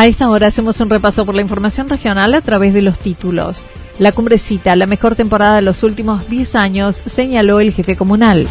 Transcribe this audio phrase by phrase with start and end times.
[0.00, 3.66] A esta hora hacemos un repaso por la información regional a través de los títulos.
[3.98, 8.48] La cumbrecita, la mejor temporada de los últimos 10 años, señaló el jefe comunal.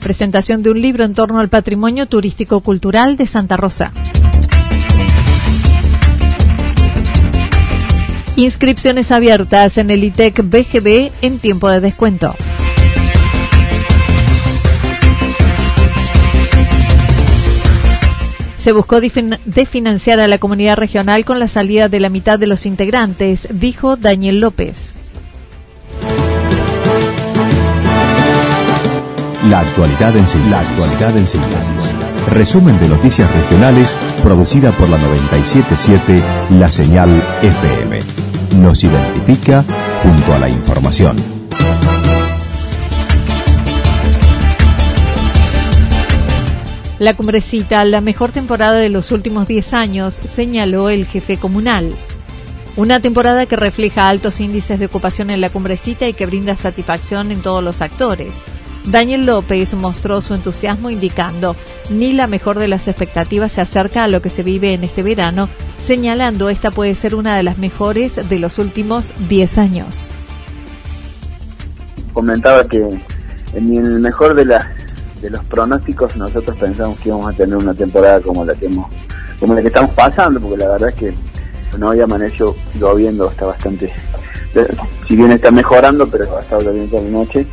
[0.00, 3.90] Presentación de un libro en torno al patrimonio turístico-cultural de Santa Rosa.
[8.36, 12.36] Inscripciones abiertas en el ITEC BGB en tiempo de descuento.
[18.64, 22.64] Se buscó definanciar a la comunidad regional con la salida de la mitad de los
[22.64, 24.94] integrantes, dijo Daniel López.
[29.50, 31.90] La actualidad en síntesis.
[32.32, 36.22] Resumen de noticias regionales producida por la 977
[36.58, 37.10] La Señal
[37.42, 38.00] FM.
[38.62, 39.62] Nos identifica
[40.02, 41.18] junto a la información.
[47.04, 51.90] La cumbrecita, la mejor temporada de los últimos 10 años, señaló el jefe comunal.
[52.76, 57.30] Una temporada que refleja altos índices de ocupación en la cumbrecita y que brinda satisfacción
[57.30, 58.40] en todos los actores.
[58.86, 61.56] Daniel López mostró su entusiasmo indicando,
[61.90, 65.02] ni la mejor de las expectativas se acerca a lo que se vive en este
[65.02, 65.50] verano,
[65.86, 70.10] señalando esta puede ser una de las mejores de los últimos 10 años.
[72.14, 72.78] Comentaba que
[73.52, 74.83] en el mejor de las
[75.24, 78.86] de los pronósticos nosotros pensamos que íbamos a tener una temporada como la que hemos,
[79.40, 81.14] como la que estamos pasando, porque la verdad es que
[81.78, 83.90] no había amaneció lloviendo, está bastante,
[85.08, 87.46] si bien está mejorando, pero ha estado lloviendo la noche,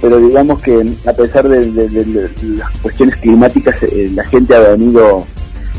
[0.00, 5.26] pero digamos que a pesar de, las cuestiones climáticas, eh, la gente ha venido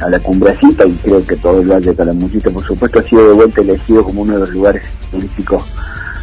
[0.01, 3.29] a la cumbrecita y creo que todo el Valle de Calamuchita, por supuesto, ha sido
[3.29, 5.63] de vuelta elegido como uno de los lugares turísticos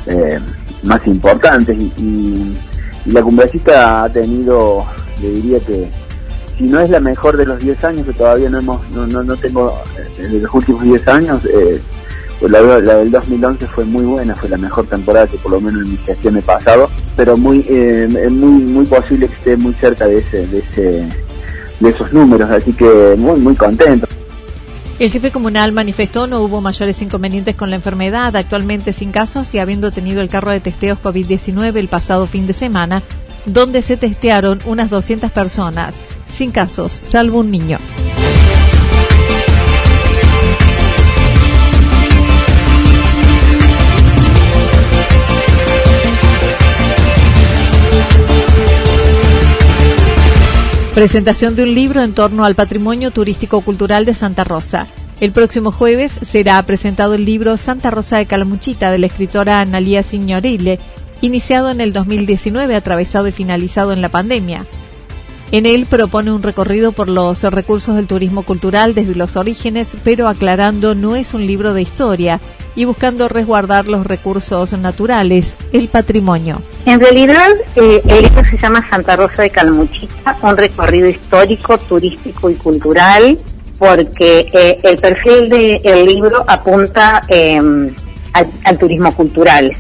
[0.07, 0.39] eh,
[0.83, 2.55] más importantes y
[3.07, 4.85] la cumbrecita ha tenido
[5.21, 5.89] le diría que
[6.57, 9.23] si no es la mejor de los 10 años, que todavía no hemos no, no,
[9.23, 9.83] no tengo
[10.19, 11.81] eh, de los últimos 10 años, eh,
[12.39, 15.83] pues la, del 2011 fue muy buena, fue la mejor temporada que por lo menos
[15.83, 20.07] en mi gestión he pasado, pero muy eh, muy muy posible que esté muy cerca
[20.07, 21.09] de ese de ese
[21.81, 24.07] de esos números, así que muy muy contento.
[25.01, 29.59] El jefe comunal manifestó no hubo mayores inconvenientes con la enfermedad, actualmente sin casos y
[29.59, 33.03] habiendo tenido el carro de testeos COVID-19 el pasado fin de semana,
[33.47, 35.95] donde se testearon unas 200 personas,
[36.29, 37.79] sin casos, salvo un niño.
[50.95, 54.87] Presentación de un libro en torno al patrimonio turístico-cultural de Santa Rosa.
[55.21, 60.05] El próximo jueves será presentado el libro Santa Rosa de Calamuchita de la escritora Analía
[60.05, 60.79] Signorile,
[61.25, 64.67] iniciado en el 2019, atravesado y finalizado en la pandemia.
[65.53, 70.29] En él propone un recorrido por los recursos del turismo cultural desde los orígenes, pero
[70.29, 72.41] aclarando no es un libro de historia
[72.75, 76.61] y buscando resguardar los recursos naturales, el patrimonio.
[76.87, 82.51] En realidad, eh, el libro se llama Santa Rosa de Calmuchita, un recorrido histórico, turístico
[82.51, 83.39] y cultural,
[83.79, 87.95] porque eh, el perfil del libro apunta em,
[88.65, 89.73] al turismo cultural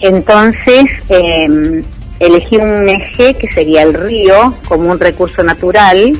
[0.00, 1.82] entonces, eh,
[2.20, 6.18] elegí un eje que sería el río como un recurso natural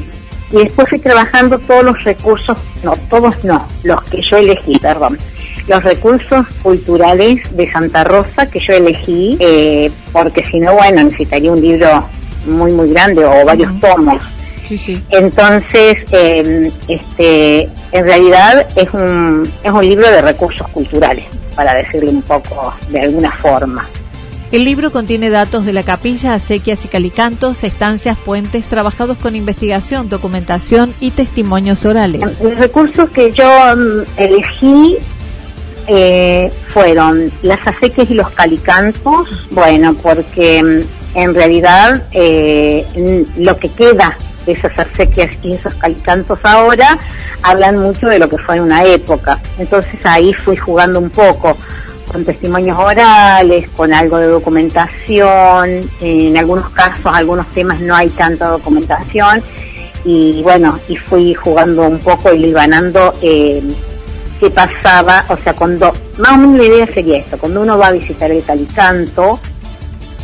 [0.51, 5.19] y después fui trabajando todos los recursos, no, todos no, los que yo elegí, perdón,
[5.67, 11.53] los recursos culturales de Santa Rosa que yo elegí, eh, porque si no, bueno, necesitaría
[11.53, 12.09] un libro
[12.47, 14.23] muy, muy grande o varios tomos.
[14.69, 15.03] Sí, sí.
[15.09, 21.25] Entonces, eh, este, en realidad es un, es un libro de recursos culturales,
[21.57, 23.89] para decirlo un poco de alguna forma.
[24.53, 30.11] El libro contiene datos de la capilla, acequias y calicantos, estancias, puentes, trabajados con investigación,
[30.11, 32.21] documentación y testimonios orales.
[32.43, 34.99] Los recursos que yo mm, elegí
[35.87, 43.71] eh, fueron las acequias y los calicantos, bueno, porque mm, en realidad eh, lo que
[43.71, 44.17] queda
[44.53, 46.99] esas acequias y esos calicantos ahora
[47.43, 49.41] hablan mucho de lo que fue en una época.
[49.59, 51.57] Entonces ahí fui jugando un poco
[52.11, 58.49] con testimonios orales, con algo de documentación, en algunos casos, algunos temas no hay tanta
[58.49, 59.43] documentación
[60.05, 63.63] y bueno, y fui jugando un poco y libanando eh,
[64.41, 67.89] qué pasaba, o sea, cuando, más o menos la idea sería esto, cuando uno va
[67.89, 69.39] a visitar el calicanto,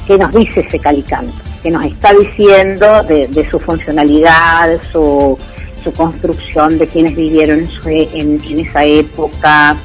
[0.06, 1.34] ¿qué nos dice ese calicanto?
[1.64, 5.36] ¿Qué nos está diciendo de, su funcionalidad, su,
[5.82, 9.76] su construcción, de quienes vivieron en, en esa época,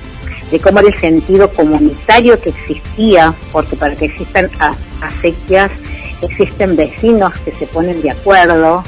[0.51, 4.51] de cómo era el sentido comunitario que existía, porque para que existan
[5.01, 5.71] acequias
[6.21, 8.83] existen vecinos que se ponen de acuerdo,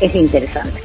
[0.00, 0.80] es interesante.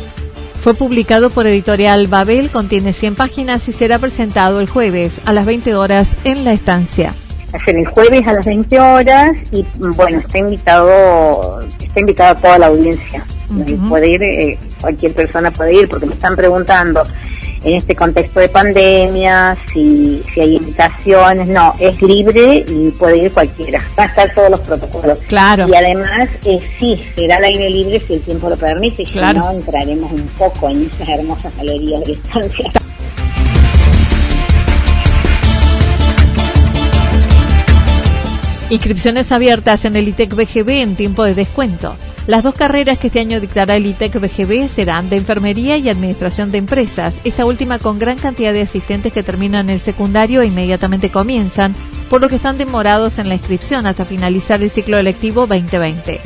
[0.61, 5.45] Fue publicado por Editorial Babel, contiene 100 páginas y será presentado el jueves a las
[5.45, 7.13] 20 horas en la estancia.
[7.53, 9.65] Hacer el jueves a las 20 horas y
[9.95, 13.23] bueno, está invitado, está invitada toda la audiencia.
[13.89, 17.03] Puede ir, eh, cualquier persona puede ir porque me están preguntando
[17.63, 23.31] en este contexto de pandemia, si, si hay invitaciones, no, es libre y puede ir
[23.31, 25.19] cualquiera, va a estar todos los protocolos.
[25.27, 25.67] Claro.
[25.67, 29.19] Y además, eh, sí, será al aire libre si el tiempo lo permite, y si
[29.19, 32.71] no, entraremos un poco en esas hermosas galerías de estancia.
[38.71, 41.93] Inscripciones abiertas en el ITEC BGB en tiempo de descuento.
[42.25, 46.51] Las dos carreras que este año dictará el ITEC BGB serán de Enfermería y Administración
[46.51, 51.09] de Empresas, esta última con gran cantidad de asistentes que terminan el secundario e inmediatamente
[51.09, 51.75] comienzan,
[52.09, 56.21] por lo que están demorados en la inscripción hasta finalizar el ciclo electivo 2020.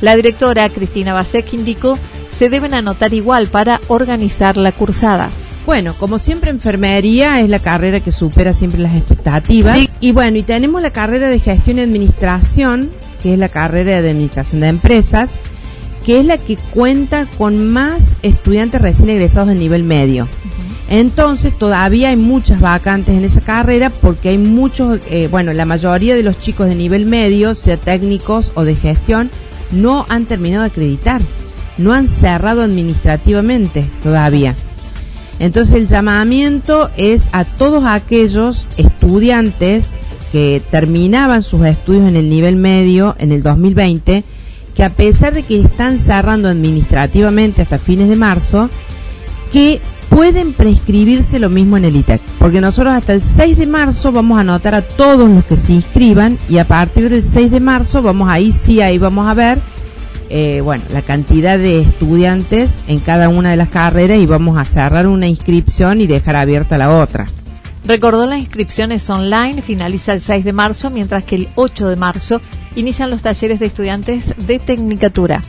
[0.00, 1.98] La directora Cristina Basek indicó
[2.30, 5.30] se deben anotar igual para organizar la cursada.
[5.68, 9.78] Bueno, como siempre, enfermería es la carrera que supera siempre las expectativas.
[10.00, 12.90] Y bueno, y tenemos la carrera de gestión y administración,
[13.22, 15.28] que es la carrera de Administración de Empresas,
[16.06, 20.26] que es la que cuenta con más estudiantes recién egresados de nivel medio.
[20.88, 26.16] Entonces todavía hay muchas vacantes en esa carrera porque hay muchos, eh, bueno, la mayoría
[26.16, 29.30] de los chicos de nivel medio, sea técnicos o de gestión,
[29.70, 31.20] no han terminado de acreditar,
[31.76, 34.54] no han cerrado administrativamente todavía.
[35.38, 39.86] Entonces el llamamiento es a todos aquellos estudiantes
[40.32, 44.24] que terminaban sus estudios en el nivel medio en el 2020,
[44.74, 48.68] que a pesar de que están cerrando administrativamente hasta fines de marzo,
[49.52, 54.12] que pueden prescribirse lo mismo en el ITEC, porque nosotros hasta el 6 de marzo
[54.12, 57.60] vamos a anotar a todos los que se inscriban y a partir del 6 de
[57.60, 59.58] marzo vamos ahí sí ahí vamos a ver
[60.30, 64.64] eh, bueno la cantidad de estudiantes en cada una de las carreras y vamos a
[64.64, 67.26] cerrar una inscripción y dejar abierta la otra.
[67.84, 72.40] Recordó las inscripciones online, finaliza el 6 de marzo, mientras que el 8 de marzo
[72.74, 75.42] inician los talleres de estudiantes de Tecnicatura.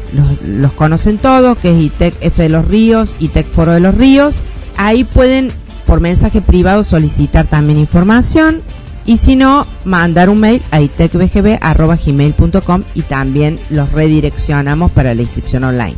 [0.44, 4.34] los, conocen todos, que es ITEC F de los Ríos, ITEC Foro de los Ríos,
[4.76, 5.52] ahí pueden
[5.86, 8.62] por mensaje privado solicitar también información
[9.04, 15.64] y si no, mandar un mail a itecbgb.gmail.com y también los redireccionamos para la inscripción
[15.64, 15.96] online.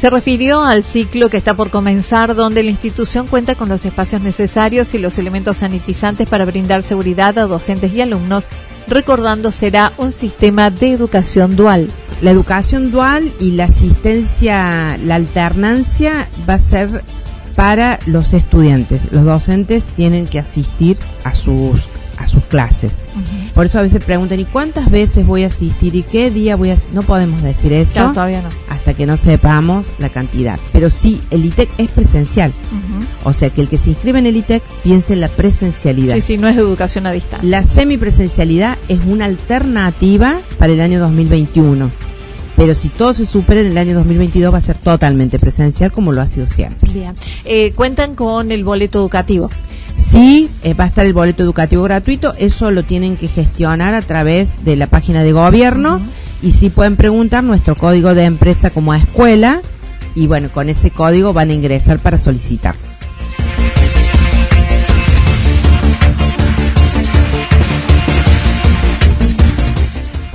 [0.00, 4.22] Se refirió al ciclo que está por comenzar, donde la institución cuenta con los espacios
[4.22, 8.48] necesarios y los elementos sanitizantes para brindar seguridad a docentes y alumnos,
[8.88, 11.88] recordando será un sistema de educación dual.
[12.20, 17.02] La educación dual y la asistencia, la alternancia va a ser
[17.56, 19.12] para los estudiantes.
[19.12, 21.80] Los docentes tienen que asistir a sus
[22.18, 22.92] a sus clases.
[23.54, 25.94] Por eso a veces preguntan, ¿y cuántas veces voy a asistir?
[25.94, 28.10] ¿Y qué día voy a No podemos decir eso.
[28.12, 28.48] todavía no.
[28.68, 30.58] Hasta que no sepamos la cantidad.
[30.72, 32.52] Pero sí, el ITEC es presencial.
[33.22, 36.14] O sea que el que se inscribe en el ITEC piense en la presencialidad.
[36.14, 37.48] Sí, sí, no es educación a distancia.
[37.48, 41.90] La semipresencialidad es una alternativa para el año 2021
[42.56, 46.12] pero si todo se supera en el año 2022 va a ser totalmente presencial como
[46.12, 46.92] lo ha sido siempre.
[46.92, 47.14] Bien.
[47.44, 49.50] Eh, ¿Cuentan con el boleto educativo?
[49.96, 54.02] Sí, eh, va a estar el boleto educativo gratuito, eso lo tienen que gestionar a
[54.02, 56.00] través de la página de gobierno
[56.42, 59.60] y si pueden preguntar nuestro código de empresa como escuela
[60.14, 62.74] y bueno, con ese código van a ingresar para solicitar.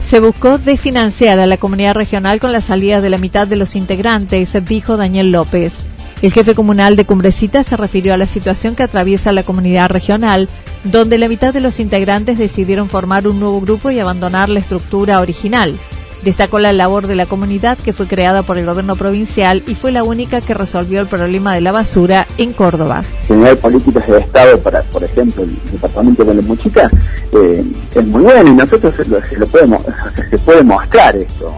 [0.09, 3.75] Se buscó desfinanciar a la comunidad regional con la salida de la mitad de los
[3.75, 5.71] integrantes, dijo Daniel López.
[6.21, 10.49] El jefe comunal de Cumbrecita se refirió a la situación que atraviesa la comunidad regional,
[10.83, 15.21] donde la mitad de los integrantes decidieron formar un nuevo grupo y abandonar la estructura
[15.21, 15.75] original.
[16.23, 19.93] Destacó la labor de la comunidad que fue creada por el gobierno provincial y fue
[19.93, 23.03] la única que resolvió el problema de la basura en Córdoba.
[23.25, 26.89] Generar políticas de Estado por ejemplo, el departamento de
[27.31, 27.63] eh,
[27.95, 29.05] es muy bueno y nosotros se
[29.37, 29.81] lo, podemos,
[30.29, 31.53] se puede mostrar esto.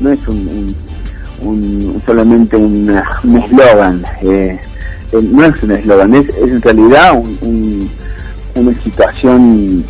[0.00, 0.74] No es un,
[2.04, 2.90] solamente un
[3.44, 4.04] eslogan.
[4.22, 4.58] Eh,
[5.12, 7.22] eh, no es un eslogan, es, en realidad
[8.54, 9.84] una situación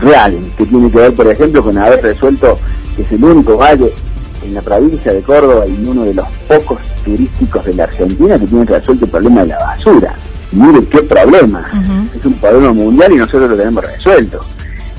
[0.00, 2.58] real que tiene que ver, por ejemplo, con haber resuelto
[2.96, 3.92] que es el único valle
[4.44, 8.46] en la provincia de Córdoba y uno de los pocos turísticos de la Argentina que
[8.46, 10.14] tiene resuelto el problema de la basura.
[10.52, 11.64] Mire qué problema.
[12.14, 14.44] Es un problema mundial y nosotros lo tenemos resuelto.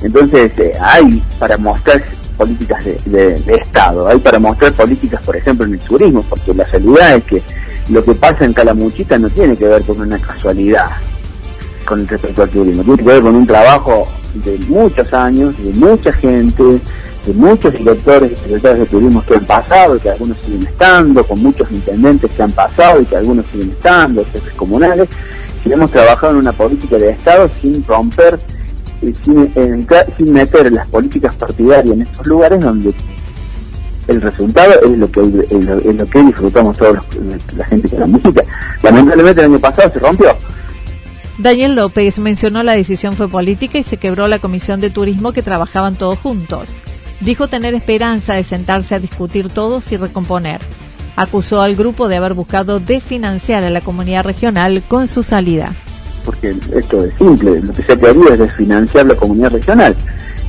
[0.02, 2.02] Entonces, eh, hay para mostrar
[2.34, 7.16] políticas de, Estado, hay para mostrar políticas, por ejemplo, en el turismo, porque la realidad
[7.16, 7.42] es que
[7.88, 10.90] lo que pasa en Calamuchita no tiene que ver con una casualidad
[11.84, 16.12] con respecto al turismo, tiene que ver con un trabajo de muchos años, de mucha
[16.12, 20.66] gente, de muchos directores y secretarios de turismo que han pasado, y que algunos siguen
[20.66, 25.08] estando, con muchos intendentes que han pasado y que algunos siguen estando, jefes comunales,
[25.64, 28.38] y hemos trabajado en una política de Estado sin romper
[29.02, 32.94] sin, meter las políticas partidarias en estos lugares donde
[34.08, 36.98] el resultado es lo que es lo, que disfrutamos todos
[37.56, 38.42] la gente con la música.
[38.82, 40.36] Lamentablemente el año pasado se rompió.
[41.38, 45.42] Daniel López mencionó la decisión fue política y se quebró la comisión de turismo que
[45.42, 46.74] trabajaban todos juntos.
[47.20, 50.60] Dijo tener esperanza de sentarse a discutir todos y recomponer.
[51.16, 55.74] Acusó al grupo de haber buscado desfinanciar a la comunidad regional con su salida
[56.24, 59.94] porque esto es simple, lo que se quería es desfinanciar la comunidad regional,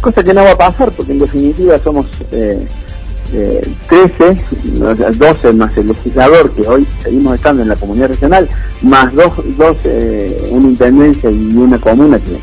[0.01, 2.67] cosa que no va a pasar porque en definitiva somos eh,
[3.31, 4.37] 13, eh,
[5.17, 8.47] 12 más el legislador que hoy seguimos estando en la comunidad regional,
[8.81, 12.35] más dos, dos eh, una intendencia y una comuna que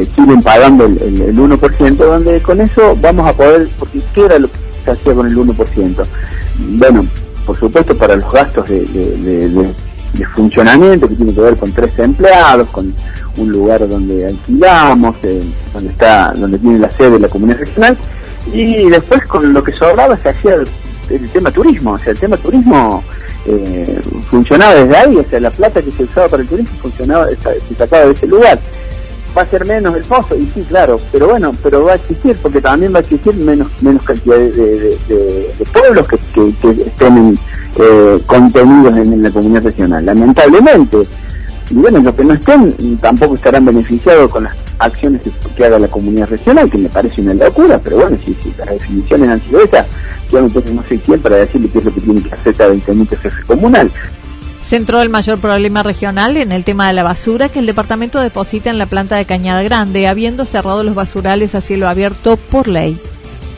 [0.00, 4.38] eh, siguen pagando el, el, 1%, donde con eso vamos a poder, porque ¿qué era
[4.38, 6.06] lo que se hacía con el 1%?
[6.72, 7.06] Bueno,
[7.46, 9.72] por supuesto para los gastos de
[10.34, 12.92] funcionamiento que tiene que ver con tres empleados, con
[13.36, 17.96] un lugar donde alquilamos, eh, donde está, donde tiene la sede de la comunidad regional,
[18.52, 20.54] y después con lo que sobraba se hacía
[21.10, 23.02] el, tema turismo, o sea, el tema turismo
[23.46, 24.00] eh,
[24.30, 27.74] funcionaba desde ahí, o sea, la plata que se usaba para el turismo funcionaba, se
[27.74, 28.58] sacaba de ese lugar.
[29.36, 32.36] Va a ser menos el pozo, y sí, claro, pero bueno, pero va a existir,
[32.42, 34.98] porque también va a existir menos menos cantidad de,
[35.72, 36.18] pueblos que,
[36.60, 37.38] que, estén
[37.78, 40.04] eh, contenidos en, la comunidad regional.
[40.04, 41.06] Lamentablemente,
[41.70, 45.22] y bueno, los que no estén tampoco estarán beneficiados con las acciones
[45.54, 48.68] que, haga la comunidad regional, que me parece una locura, pero bueno, si, si las
[48.68, 49.86] definiciones han sido esas,
[50.32, 53.16] yo no sé quién para decirle qué es lo que tiene que hacer cada intendente
[53.16, 53.90] jefe comunal.
[54.68, 58.68] Centró el mayor problema regional en el tema de la basura que el departamento deposita
[58.68, 63.00] en la planta de Cañada Grande, habiendo cerrado los basurales a cielo abierto por ley.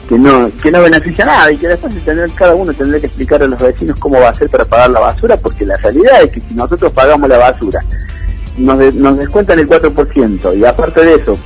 [0.08, 3.42] Que no que no beneficia nada y que después tener, cada uno tendrá que explicar
[3.42, 6.30] a los vecinos cómo va a hacer para pagar la basura, porque la realidad es
[6.30, 7.84] que si nosotros pagamos la basura,
[8.56, 11.36] nos, nos descuentan el 4% y aparte de eso,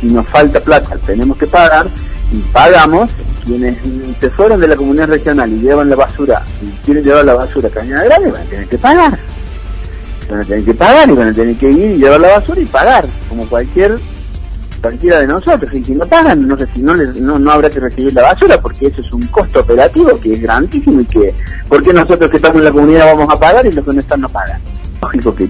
[0.00, 1.88] si nos falta plata, tenemos que pagar
[2.32, 3.10] y pagamos,
[3.44, 3.76] quienes
[4.20, 7.68] se fueron de la comunidad regional y llevan la basura y quieren llevar la basura
[7.68, 9.18] a Cañada Grande van a tener que pagar.
[10.30, 12.60] Van a tener que pagar y van a tener que ir y llevar la basura
[12.60, 13.98] y pagar, como cualquier
[14.80, 18.60] cualquiera de nosotros y si no pagan no, no, no, habrá que recibir la basura
[18.60, 21.34] porque eso es un costo operativo que es grandísimo y que
[21.68, 24.00] ¿por qué nosotros que estamos en la comunidad vamos a pagar y los que no
[24.00, 24.60] están no pagan?
[25.02, 25.48] Lógico que,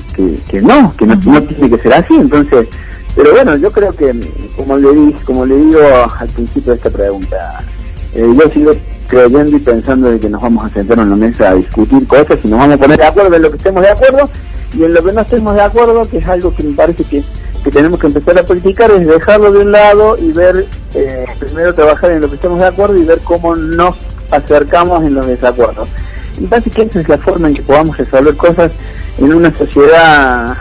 [0.49, 2.69] que, no, que no, tiene que ser así, entonces
[3.15, 4.15] pero bueno, yo creo que
[4.57, 5.81] como le, di, como le digo
[6.19, 7.65] al principio de esta pregunta,
[8.15, 8.73] eh, yo sigo
[9.09, 12.39] creyendo y pensando de que nos vamos a sentar en la mesa a discutir cosas
[12.45, 14.31] y nos vamos a poner de acuerdo en lo que estemos de acuerdo
[14.73, 17.23] y en lo que no estemos de acuerdo, que es algo que me parece que
[17.63, 21.75] que tenemos que empezar a practicar es dejarlo de un lado y ver, eh, primero
[21.75, 23.97] trabajar en lo que estamos de acuerdo y ver cómo nos
[24.31, 25.89] acercamos en los desacuerdos.
[26.39, 28.73] Y básicamente esa es la forma en que podamos resolver cosas
[29.19, 30.57] en una sociedad,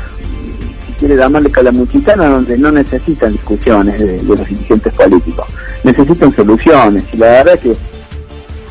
[1.00, 5.48] quiere llamarle calamuchitana, donde no necesitan discusiones de, los dirigentes políticos,
[5.84, 7.04] necesitan soluciones.
[7.14, 7.76] Y la verdad es que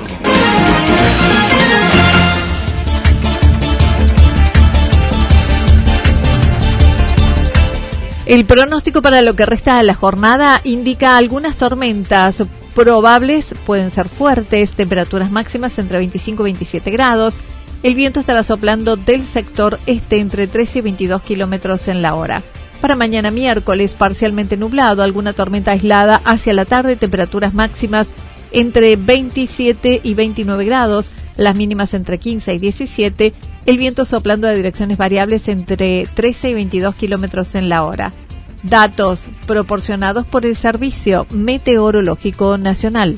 [8.26, 12.42] El pronóstico para lo que resta de la jornada indica algunas tormentas
[12.75, 17.38] probables, pueden ser fuertes, temperaturas máximas entre 25 y 27 grados.
[17.82, 22.42] El viento estará soplando del sector este entre 13 y 22 kilómetros en la hora.
[22.80, 28.06] Para mañana miércoles, parcialmente nublado, alguna tormenta aislada hacia la tarde, temperaturas máximas
[28.52, 33.32] entre 27 y 29 grados, las mínimas entre 15 y 17
[33.68, 38.14] el viento soplando de direcciones variables entre 13 y 22 kilómetros en la hora.
[38.62, 43.16] Datos proporcionados por el Servicio Meteorológico Nacional.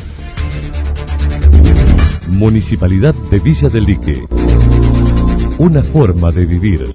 [2.31, 4.25] Municipalidad de Villa del Lique.
[5.59, 6.95] Una forma de vivir.